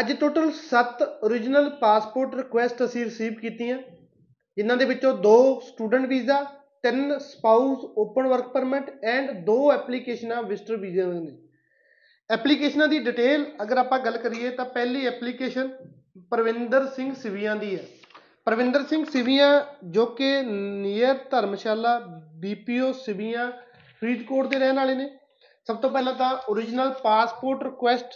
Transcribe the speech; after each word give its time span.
ਅੱਜ 0.00 0.12
total 0.12 0.50
7 0.50 1.02
origignal 1.26 1.70
passport 1.70 2.34
request 2.34 2.84
ਅਸੀਂ 2.84 3.04
receive 3.04 3.34
ਕੀਤੀਆਂ। 3.34 3.78
ਜਿਨ੍ਹਾਂ 4.56 4.76
ਦੇ 4.76 4.84
ਵਿੱਚੋਂ 4.84 5.18
ਦੋ 5.18 5.60
ਸਟੂਡੈਂਟ 5.60 6.06
ਵੀਜ਼ਾ 6.06 6.42
ਤਿੰਨ 6.82 7.18
spouse 7.18 7.78
open 7.98 8.26
work 8.26 8.48
permit 8.48 9.04
and 9.04 9.30
ਦੋ 9.30 9.72
ਐਪਲੀਕੇਸ਼ਨਾਂ 9.72 10.42
ਵਿਜ਼ਟਰ 10.42 10.76
ਵੀਜ਼ਾ 10.76 11.06
ਨੇ। 11.06 11.38
ਐਪਲੀਕੇਸ਼ਨਾਂ 12.30 12.88
ਦੀ 12.88 12.98
ਡਿਟੇਲ 12.98 13.46
ਅਗਰ 13.62 13.78
ਆਪਾਂ 13.78 13.98
ਗੱਲ 13.98 14.16
ਕਰੀਏ 14.16 14.50
ਤਾਂ 14.50 14.64
ਪਹਿਲੀ 14.64 15.06
ਐਪਲੀਕੇਸ਼ਨ 15.06 15.68
ਪ੍ਰਵਿੰਦਰ 16.30 16.86
ਸਿੰਘ 16.86 17.14
ਸਿਵੀਆਂ 17.14 17.56
ਦੀ 17.56 17.76
ਹੈ। 17.76 17.84
ਪ੍ਰਵਿੰਦਰ 18.44 18.82
ਸਿੰਘ 18.82 19.04
ਸਿਵੀਆਂ 19.04 19.62
ਜੋ 19.84 20.06
ਕਿ 20.06 20.42
ਨੀਅਰ 20.82 21.18
ਧਰਮਸ਼ਾਲਾ 21.30 22.00
ਬੀਪੀਓ 22.34 22.92
ਸਿਵੀਆਂ 22.92 23.52
ਫਰੀਦਕੋਟ 24.00 24.46
ਦੇ 24.46 24.58
ਰਹਿਣ 24.58 24.76
ਵਾਲੇ 24.76 24.94
ਨੇ। 24.94 25.18
ਸਭ 25.66 25.76
ਤੋਂ 25.76 25.90
ਪਹਿਲਾਂ 25.90 26.14
ਤਾਂ 26.14 26.36
origignal 26.52 26.92
ਪਾਸਪੋਰਟ 27.02 27.62
ਰਿਕੁਐਸਟ 27.62 28.08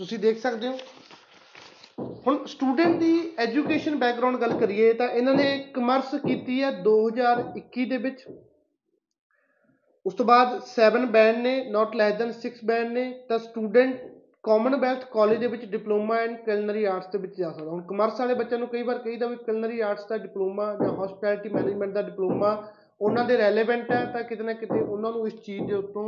ਤੁਸੀਂ 0.00 0.18
ਦੇਖ 0.18 0.38
ਸਕਦੇ 0.38 0.68
ਹੋ। 0.68 0.76
ਹੁਣ 2.26 2.44
ਸਟੂਡੈਂਟ 2.46 2.98
ਦੀ 2.98 3.12
ਐਜੂਕੇਸ਼ਨ 3.38 3.96
ਬੈਕਗ੍ਰਾਉਂਡ 3.98 4.36
ਗੱਲ 4.36 4.52
ਕਰੀਏ 4.58 4.92
ਤਾਂ 4.92 5.08
ਇਹਨਾਂ 5.08 5.34
ਨੇ 5.34 5.46
ਕਮਰਸ 5.74 6.14
ਕੀਤੀ 6.26 6.62
ਹੈ 6.62 6.70
2021 6.82 7.84
ਦੇ 7.84 7.96
ਵਿੱਚ। 7.96 8.24
ਉਸ 10.06 10.14
ਤੋਂ 10.14 10.26
ਬਾਅਦ 10.26 10.60
7 10.66 11.06
ਬੈਂਡ 11.12 11.38
ਨੇ 11.38 11.54
ਨਾਟ 11.70 11.96
ਲੈਸ 11.96 12.14
ਦੈਨ 12.18 12.32
6 12.34 12.64
ਬੈਂਡ 12.64 12.92
ਨੇ। 12.92 13.04
ਤਾਂ 13.28 13.38
ਸਟੂਡੈਂਟ 13.38 14.06
ਕਾਮਨਵੈਲਥ 14.42 15.04
ਕਾਲਜ 15.12 15.38
ਦੇ 15.38 15.46
ਵਿੱਚ 15.46 15.64
ਡਿਪਲੋਮਾ 15.64 16.20
ਇਨ 16.22 16.36
ਕੁਲਿਨਰੀ 16.44 16.84
ਆਰਟਸ 16.84 17.08
ਦੇ 17.12 17.18
ਵਿੱਚ 17.18 17.34
ਜਾ 17.36 17.50
ਸਕਦਾ। 17.52 17.70
ਹੁਣ 17.70 17.82
ਕਮਰਸ 17.82 18.20
ਵਾਲੇ 18.20 18.34
ਬੱਚਿਆਂ 18.34 18.58
ਨੂੰ 18.58 18.68
ਕਈ 18.68 18.82
ਵਾਰ 18.82 18.98
ਕਹੀਦਾ 18.98 19.26
ਵੀ 19.26 19.36
ਕੁਲਿਨਰੀ 19.36 19.80
ਆਰਟਸ 19.80 20.06
ਦਾ 20.08 20.16
ਡਿਪਲੋਮਾ 20.18 20.74
ਜਾਂ 20.74 20.92
ਹਸਪਿਟੈਲਿਟੀ 21.04 21.48
ਮੈਨੇਜਮੈਂਟ 21.48 21.92
ਦਾ 21.94 22.02
ਡਿਪਲੋਮਾ 22.02 22.52
ਉਹਨਾਂ 23.00 23.24
ਦੇ 23.24 23.36
ਰੈਲੇਵੈਂਟ 23.36 23.90
ਹੈ 23.90 24.04
ਤਾਂ 24.12 24.22
ਕਿਤੇ 24.22 24.44
ਨਾ 24.44 24.52
ਕਿਤੇ 24.52 24.80
ਉਹਨਾਂ 24.80 25.12
ਨੂੰ 25.12 25.26
ਇਸ 25.26 25.34
ਚੀਜ਼ 25.40 25.66
ਦੇ 25.66 25.74
ਉੱਤੋਂ 25.74 26.06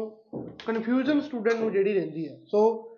ਕਨਫਿਊਜ਼ਨ 0.66 1.20
ਸਟੂਡੈਂਟ 1.20 1.60
ਨੂੰ 1.60 1.72
ਜਿਹੜੀ 1.72 1.92
ਰਹਿੰਦੀ 1.94 2.28
ਹੈ। 2.28 2.38
ਸੋ 2.46 2.89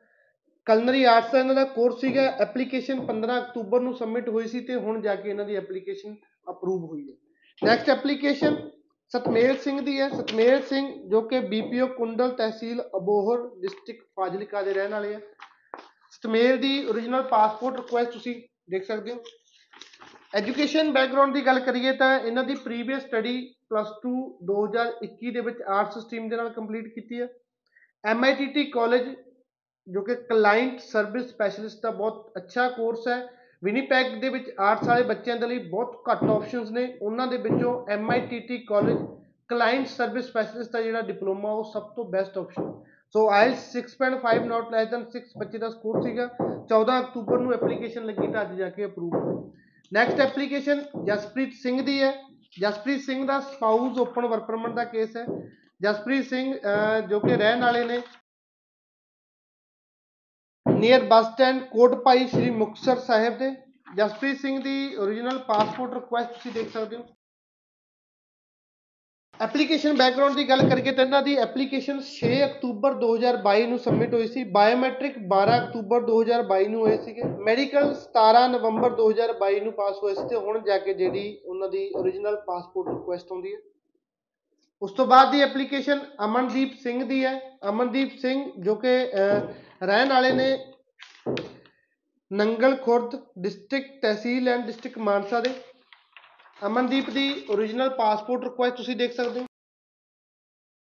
ਕਲਨਰੀ 0.64 1.04
ਆਰਟਸ 1.04 1.32
ਦਾ 1.32 1.38
ਇਹਨਾਂ 1.38 1.54
ਦਾ 1.54 1.64
ਕੋਰਸ 1.64 2.00
ਸੀਗਾ 2.00 2.22
ਐਪਲੀਕੇਸ਼ਨ 2.22 3.06
15 3.06 3.38
ਅਕਤੂਬਰ 3.38 3.80
ਨੂੰ 3.80 3.94
ਸਬਮਿਟ 3.94 4.28
ਹੋਈ 4.28 4.46
ਸੀ 4.46 4.60
ਤੇ 4.60 4.74
ਹੁਣ 4.74 5.02
ਜਾ 5.02 5.14
ਕੇ 5.14 5.30
ਇਹਨਾਂ 5.30 5.44
ਦੀ 5.44 5.56
ਐਪਲੀਕੇਸ਼ਨ 5.56 6.16
ਅਪਰੂਵ 6.50 6.84
ਹੋਈ 6.84 7.12
ਹੈ। 7.12 7.16
ਨੈਕਸਟ 7.64 7.90
ਐਪਲੀਕੇਸ਼ਨ 7.90 8.70
ਸਤਮੇਲ 9.08 9.56
ਸਿੰਘ 9.56 9.80
ਦੀ 9.80 10.00
ਹੈ। 10.00 10.08
ਸਤਮੇਲ 10.08 10.62
ਸਿੰਘ 10.62 11.08
ਜੋ 11.08 11.20
ਕਿ 11.20 11.40
ਬੀਪੀਓ 11.40 11.86
ਕੁੰਡਲ 11.86 12.30
ਤਹਿਸੀਲ 12.30 12.82
ਅਬੋਹਰ 12.96 13.60
ਡਿਸਟ੍ਰਿਕਟ 13.60 14.04
ਫਾਜ਼ਿਲਕਾ 14.04 14.62
ਦੇ 14.62 14.72
ਰਹਿਣ 14.72 14.90
ਵਾਲੇ 14.90 15.14
ਆ। 15.14 15.20
ਸਤਮੇਲ 16.10 16.56
ਦੀ 16.56 16.88
origignal 16.88 17.22
ਪਾਸਪੋਰਟ 17.22 17.76
ਰਿਕੁਐਸਟ 17.76 18.12
ਤੁਸੀਂ 18.12 18.42
ਦੇਖ 18.70 18.84
ਸਕਦੇ 18.84 19.12
ਹੋ। 19.12 19.22
ਐਜੂਕੇਸ਼ਨ 20.34 20.92
ਬੈਕਗ੍ਰਾਉਂਡ 20.92 21.34
ਦੀ 21.34 21.46
ਗੱਲ 21.46 21.60
ਕਰੀਏ 21.60 21.92
ਤਾਂ 21.92 22.20
ਇਹਨਾਂ 22.20 22.44
ਦੀ 22.44 22.54
ਪ੍ਰੀਵੀਅਸ 22.54 23.02
ਸਟੱਡੀ 23.02 23.54
ਪਲੱਸ 23.68 23.88
2 24.06 24.38
2021 24.44 25.30
ਦੇ 25.30 25.40
ਵਿੱਚ 25.40 25.62
ਆਰਟਸ 25.62 25.98
ਸਟਰੀਮ 25.98 26.28
ਦੇ 26.28 26.36
ਨਾਲ 26.36 26.50
ਕੰਪਲੀਟ 26.50 26.94
ਕੀਤੀ 26.94 27.20
ਹੈ। 27.20 27.28
ਐਮਆਈਟੀਟੀ 28.04 28.64
ਕਾਲਜ 28.64 29.14
ਜੋ 29.86 30.00
ਕਿ 30.02 30.14
ਕਲਾਇੰਟ 30.28 30.80
ਸਰਵਿਸ 30.80 31.28
ਸਪੈਸ਼ਲਿਸਟ 31.30 31.82
ਦਾ 31.82 31.90
ਬਹੁਤ 31.90 32.36
ਅੱਛਾ 32.36 32.68
ਕੋਰਸ 32.68 33.08
ਹੈ। 33.08 33.16
ਵਿਨੀਪੈਗ 33.62 34.20
ਦੇ 34.20 34.28
ਵਿੱਚ 34.28 34.50
ਆਰਟਸ 34.60 34.88
ਵਾਲੇ 34.88 35.02
ਬੱਚਿਆਂ 35.04 35.36
ਦੇ 35.36 35.46
ਲਈ 35.46 35.58
ਬਹੁਤ 35.70 36.02
ਘੱਟ 36.10 36.22
ਆਪਸ਼ਨਸ 36.24 36.70
ਨੇ। 36.70 36.86
ਉਹਨਾਂ 37.02 37.26
ਦੇ 37.26 37.36
ਵਿੱਚੋਂ 37.38 37.74
MITT 37.96 38.58
college 38.68 39.04
client 39.50 39.86
service 39.86 40.26
specialist 40.26 40.72
ਦਾ 40.72 40.80
ਜਿਹੜਾ 40.82 41.00
ਡਿਪਲੋਮਾ 41.02 41.50
ਉਹ 41.52 41.64
ਸਭ 41.72 41.88
ਤੋਂ 41.96 42.04
best 42.10 42.38
option 42.38 42.72
so 43.14 43.28
IELTS 43.30 43.64
6.5 43.72 44.46
not 44.46 44.70
less 44.72 44.88
than 44.90 45.04
6 45.08 45.22
ਬੱਚੇ 45.38 45.58
ਦਾ 45.58 45.68
ਸਕੋਰ 45.70 46.00
ਸੀਗਾ। 46.02 46.28
14 46.70 46.98
ਅਕਤੂਬਰ 47.00 47.40
ਨੂੰ 47.40 47.52
ਐਪਲੀਕੇਸ਼ਨ 47.54 48.06
ਲੱਗੀ 48.06 48.28
ਤਾਂ 48.32 48.42
ਅੱਜ 48.42 48.54
ਜਾ 48.58 48.68
ਕੇ 48.76 48.84
ਅਪਰੂਵ 48.84 49.16
ਹੋਈ 49.16 49.36
ਨੈਕਸਟ 49.92 50.20
ਐਪਲੀਕੇਸ਼ਨ 50.20 50.82
ਜਸਪ੍ਰੀਤ 51.06 51.52
ਸਿੰਘ 51.62 51.80
ਦੀ 51.82 52.00
ਹੈ। 52.02 52.12
ਜਸਪ੍ਰੀਤ 52.60 53.00
ਸਿੰਘ 53.02 53.26
ਦਾ 53.26 53.38
ਸਪਾਊਸ 53.50 53.98
ਓਪਨ 53.98 54.26
ਵਰਕ 54.26 54.46
ਪਰਮਿਟ 54.46 54.74
ਦਾ 54.76 54.84
ਕੇਸ 54.86 55.16
ਹੈ। 55.16 55.26
ਜਸਪ੍ਰੀਤ 55.80 56.24
ਸਿੰਘ 56.26 56.44
ਜੋ 57.08 57.20
ਕਿ 57.20 57.36
ਰਹਿਣ 57.36 57.60
ਵਾਲੇ 57.60 57.84
ਨੇ 57.84 58.00
near 60.82 61.02
bus 61.04 61.26
stand 61.26 61.60
Kotpai 61.62 62.26
Sri 62.26 62.50
Muktsar 62.50 62.98
Sahib 62.98 63.36
ਦੇ। 63.38 63.50
ਜਸਪ੍ਰੀਤ 63.96 64.38
ਸਿੰਘ 64.38 64.62
ਦੀ 64.62 64.76
origignal 64.96 65.38
ਪਾਸਪੋਰਟ 65.38 65.92
ਰਿਕੁਐਸਟ 65.94 66.32
ਤੁਸੀਂ 66.32 66.52
ਦੇਖ 66.52 66.72
ਸਕਦੇ 66.72 66.96
ਹੋ। 66.96 67.04
ਐਪਲੀਕੇਸ਼ਨ 69.40 69.96
ਬੈਕਗ੍ਰਾਉਂਡ 69.96 70.34
ਦੀ 70.34 70.48
ਗੱਲ 70.48 70.68
ਕਰੀਏ 70.70 70.92
ਤਾਂ 70.92 71.04
ਇਹਨਾਂ 71.04 71.22
ਦੀ 71.22 71.34
ਐਪਲੀਕੇਸ਼ਨ 71.36 72.00
6 72.08 72.32
ਅਕਤੂਬਰ 72.44 72.94
2022 72.94 73.66
ਨੂੰ 73.66 73.78
ਸਬਮਿਟ 73.78 74.14
ਹੋਈ 74.14 74.26
ਸੀ। 74.28 74.44
ਬਾਇਓਮੈਟ੍ਰਿਕ 74.56 75.20
12 75.34 75.58
ਅਕਤੂਬਰ 75.58 76.00
2022 76.00 76.66
ਨੂੰ 76.68 76.80
ਹੋਏ 76.80 76.96
ਸੀਗੇ। 77.04 77.28
ਮੈਡੀਕਲ 77.50 77.94
17 78.00 78.42
ਨਵੰਬਰ 78.48 78.96
2022 78.96 79.60
ਨੂੰ 79.60 79.72
ਪਾਸ 79.72 80.02
ਹੋਏ 80.02 80.14
ਸੀ 80.14 80.28
ਤੇ 80.28 80.36
ਹੁਣ 80.36 80.60
ਜਾ 80.64 80.78
ਕੇ 80.78 80.94
ਜਿਹੜੀ 80.94 81.24
ਉਹਨਾਂ 81.44 81.68
ਦੀ 81.68 81.84
origignal 82.00 82.40
ਪਾਸਪੋਰਟ 82.46 82.88
ਰਿਕੁਐਸਟ 82.88 83.32
ਆਉਂਦੀ 83.32 83.54
ਹੈ। 83.54 83.60
ਉਸ 84.82 84.92
ਤੋਂ 84.92 85.06
ਬਾਅਦ 85.06 85.30
ਦੀ 85.30 85.40
ਐਪਲੀਕੇਸ਼ਨ 85.40 86.04
ਅਮਨਦੀਪ 86.24 86.76
ਸਿੰਘ 86.82 87.04
ਦੀ 87.04 87.24
ਹੈ। 87.24 87.38
ਅਮਨਦੀਪ 87.68 88.18
ਸਿੰਘ 88.18 88.38
ਜੋ 88.58 88.74
ਕਿ 88.74 88.98
ਰਹਿਣ 89.82 90.08
ਵਾਲੇ 90.08 90.32
ਨੇ 90.32 90.48
Nangal 92.32 92.76
Khurd 92.76 93.26
district 93.38 94.02
tehsil 94.02 94.48
and 94.48 94.66
district 94.66 94.98
Mansa 94.98 95.40
ਦੇ। 95.40 95.50
ਅਮਨਦੀਪ 96.66 97.10
ਦੀ 97.10 97.44
origignal 97.50 97.90
ਪਾਸਪੋਰਟ 97.90 98.44
ਰਿਕੁਐਸਟ 98.44 98.76
ਤੁਸੀਂ 98.76 98.96
ਦੇਖ 98.96 99.12
ਸਕਦੇ 99.12 99.40
ਹੋ। 99.40 99.46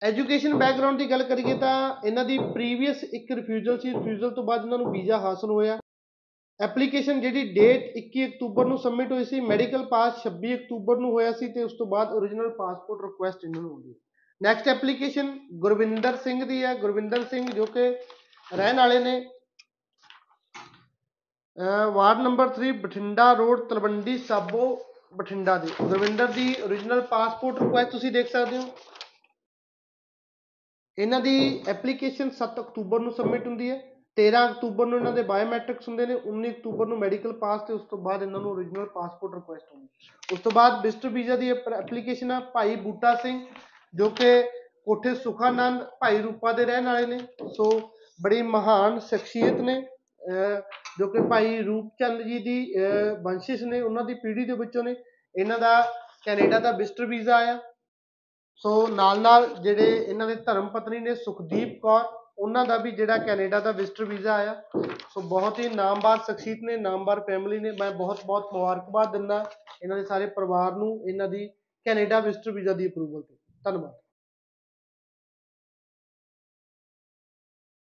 ਐਜੂਕੇਸ਼ਨ 0.03 0.55
ਬੈਕਗ੍ਰਾਉਂਡ 0.55 0.99
ਦੀ 0.99 1.11
ਗੱਲ 1.11 1.23
ਕਰੀਏ 1.23 1.59
ਤਾਂ 1.59 1.97
ਇਹਨਾਂ 2.07 2.25
ਦੀ 2.25 2.39
ਪ੍ਰੀਵੀਅਸ 2.39 3.05
ਇੱਕ 3.05 3.33
ਰਿਫਿਊਜ਼ਲ 3.33 3.79
ਸੀ। 3.79 3.91
ਰਿਫਿਊਜ਼ਲ 3.91 4.31
ਤੋਂ 4.31 4.45
ਬਾਅਦ 4.45 4.65
ਇਹਨਾਂ 4.65 4.79
ਨੂੰ 4.79 4.93
ਵੀਜ਼ਾ 4.93 5.19
ਹਾਸਲ 5.19 5.51
ਹੋਇਆ। 5.51 5.79
ਐਪਲੀਕੇਸ਼ਨ 6.61 7.21
ਜਿਹੜੀ 7.21 7.53
ਡੇਟ 7.53 7.97
21 7.97 8.27
ਅਕਤੂਬਰ 8.27 8.67
ਨੂੰ 8.67 8.79
ਸਬਮਿਟ 8.79 9.13
ਹੋਈ 9.13 9.25
ਸੀ 9.25 9.41
ਮੈਡੀਕਲ 9.41 9.85
ਪਾਸ 9.85 10.23
26 10.23 10.55
ਅਕਤੂਬਰ 10.55 10.97
ਨੂੰ 10.97 11.11
ਹੋਇਆ 11.11 11.33
ਸੀ 11.33 11.53
ਤੇ 11.53 11.63
ਉਸ 11.63 11.73
ਤੋਂ 11.73 11.87
ਬਾਅਦ 11.87 12.09
origignal 12.09 12.51
ਪਾਸਪੋਰਟ 12.51 13.11
ਰਿਕੁਐਸਟ 13.11 13.45
ਇਹਨਾਂ 13.45 13.63
ਨੂੰ 13.63 13.73
ਹੁੰਦੀ 13.73 13.91
ਹੈ। 13.91 13.95
ਨੈਕਸਟ 14.43 14.69
ਐਪਲੀਕੇਸ਼ਨ 14.69 15.49
ਗੁਰਵਿੰਦਰ 15.53 16.17
ਸਿੰਘ 16.17 16.45
ਦੀ 16.45 16.65
ਹੈ। 16.65 16.75
ਗੁਰਵਿੰਦਰ 16.75 17.25
ਸਿੰਘ 17.25 17.51
ਜੋ 17.51 17.67
ਕਿ 17.67 17.91
ਰਹਿਣ 18.55 18.77
ਵਾਲੇ 18.77 18.99
ਨੇ। 18.99 19.40
Ward 21.93 22.19
number 22.19 22.49
3 22.49 22.73
Bathinda 22.73 23.33
road, 23.33 23.61
Talwandi 23.61 24.19
Sabo, 24.19 24.85
Bathinda 25.17 25.57
ਦੇ। 25.59 25.69
ਗੁਰਵਿੰਦਰ 25.83 26.27
ਦੀ 26.27 26.55
origignal 26.65 27.03
ਪਾਸਪੋਰਟ 27.03 27.63
ਰਿਕੁਐਸਟ 27.63 27.91
ਤੁਸੀਂ 27.91 28.13
ਦੇਖ 28.13 28.31
ਸਕਦੇ 28.33 28.59
ਹੋ। 28.59 28.63
ਇਹਨਾਂ 30.99 31.21
ਦੀ 31.21 31.65
ਐਪਲੀਕੇਸ਼ਨ 31.69 32.31
7 32.31 32.61
ਅਕਤੂਬਰ 32.61 33.01
ਨੂੰ 33.01 33.13
ਸਬਮਿਟ 33.13 33.47
ਹੁੰਦੀ 33.47 33.71
ਹੈ। 33.71 33.79
13 34.17 34.47
ਅਕਤੂਬਰ 34.47 34.87
ਨੂੰ 34.87 34.99
ਇਹਨਾਂ 34.99 35.13
ਦੇ 35.13 35.23
ਬਾਇਓਮੈਟ੍ਰਿਕਸ 35.23 35.89
ਹੁੰਦੇ 35.89 36.07
ਨੇ 36.07 36.15
19 36.15 36.51
ਅਕਤੂਬਰ 36.51 36.87
ਨੂੰ 36.87 36.99
ਮੈਡੀਕਲ 36.99 37.33
ਪਾਸ 37.33 37.61
ਤੇ 37.61 37.73
ਉਸ 37.73 37.83
ਤੋਂ 37.91 37.99
ਬਾਅਦ 37.99 38.23
ਇਹਨਾਂ 38.23 38.41
ਨੂੰ 38.41 38.53
origignal 38.53 38.89
ਪਾਸਪੋਰਟ 38.95 39.35
ਰਿਕੁਐਸਟ 39.35 39.73
ਹੁੰਦੀ 39.75 39.89
ਉਸ 40.33 40.41
ਤੋਂ 40.41 40.53
ਬਾਅਦ 40.53 40.83
ਵਿਜ਼ਟਰ 40.83 41.09
ਵੀਜ਼ਾ 41.09 41.37
ਦੀ 41.37 41.51
ਐਪਲੀਕੇਸ਼ਨ 41.51 42.31
ਆ, 42.31 42.41
ਭਾਈ 42.41 42.77
ਬੂਟਾ 42.77 43.15
ਸਿੰਘ, 43.15 43.47
ਜੋ 43.95 44.09
ਕਿ 44.11 44.43
ਕੋਠੇ 44.85 45.15
ਸੁਖਾਨੰਦ, 45.15 45.83
ਭਾਈ 46.01 46.19
ਰੂਪਾ 46.19 46.53
ਦੇ 46.53 46.65
ਰਹਿਣ 46.65 46.85
ਵਾਲੇ 46.85 47.07
ਨੇ। 47.07 47.19
ਸੋ 47.49 47.71
ਬੜੀ 48.23 48.43
ਮਹਾਨ 48.43 48.99
ਸ਼ਖਸੀਅਤ 48.99 49.61
ਨੇ। 49.61 49.83
ਜੋ 50.99 51.07
ਕਿ 51.09 51.21
ਭਾਈ 51.29 51.63
ਰੂਪਚੰਦ 51.63 52.23
ਜੀ 52.23 52.39
ਦੀ 52.39 52.75
ਵੰਸ਼ਿਸ਼ 53.23 53.63
ਨੇ, 53.65 53.81
ਉਹਨਾਂ 53.81 54.05
ਦੀ 54.05 54.15
ਪੀੜ੍ਹੀ 54.15 54.45
ਦੇ 54.45 54.53
ਵਿੱਚੋਂ 54.53 54.85
ਨੇ, 54.85 54.95
ਇਹਨਾਂ 55.35 55.59
ਦਾ 55.59 55.81
ਕੈਨੇਡਾ 56.25 56.59
ਦਾ 56.59 56.71
ਵਿਜ਼ਟਰ 56.73 57.07
ਵੀਜ਼ਾ 57.07 57.37
ਆਇਆ। 57.37 57.59
ਸੋ 58.63 58.87
ਨਾਲ 58.89 59.21
ਨਾਲ 59.21 59.47
ਜਿਹੜੇ 59.63 59.85
ਇਹਨਾਂ 59.99 60.27
ਦੇ 60.27 60.35
ਧਰਮ 60.37 60.69
ਪਤਨੀ 60.69 60.99
ਨੇ, 61.01 61.15
ਸੁਖਦੀਪ 61.15 61.79
ਕੌਰ, 61.83 62.03
ਉਹਨਾਂ 62.39 62.65
ਦਾ 62.67 62.77
ਵੀ 62.77 62.91
ਜਿਹੜਾ 62.91 63.17
ਕੈਨੇਡਾ 63.19 63.61
ਦਾ 63.61 63.71
ਵਿਜ਼ਟਰ 63.73 64.05
ਵੀਜ਼ਾ 64.05 64.35
ਆਇਆ। 64.35 64.55
ਸੋ 65.15 65.21
ਬਹੁਤ 65.21 65.59
ਹੀ 65.59 65.69
ਨਾਮਵਾਰ 65.69 66.19
ਸ਼ਖਸੀਅਤ 66.27 66.59
ਨੇ, 66.63 66.77
ਨਾਮਵਾਰ 66.77 67.21
ਫੈਮਿਲੀ 67.21 67.59
ਨੇ। 67.59 67.71
ਮੈਂ 67.81 67.91
ਬਹੁਤ 67.93 68.21
ਬਹੁਤ 68.27 68.53
ਮੁਬਾਰਕਬਾਦ 68.53 69.13
ਦਿੰਦਾ 69.13 69.45
ਇਹਨਾਂ 69.83 69.97
ਦੇ 69.97 70.05
ਸਾਰੇ 70.05 70.27
ਪਰਿਵਾਰ 70.27 70.77
ਨੂੰ, 70.77 71.09
ਇਹਨਾਂ 71.09 71.29
ਦੀ 71.29 71.47
ਕੈਨੇਡਾ 71.87 72.21
ਵਿਜ਼ਟਰ 72.21 72.51
ਵੀਜ਼ਾ 72.51 72.73
ਦੀ 72.73 72.87
ਅਪਰੂਵਲ 72.89 73.23
ਤੇ। 73.23 73.37
ਧੰਨਵਾਦ। 73.65 73.93